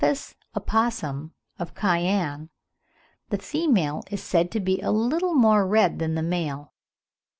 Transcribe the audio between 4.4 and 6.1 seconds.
to be a little more red